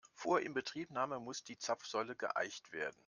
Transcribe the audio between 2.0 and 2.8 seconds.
geeicht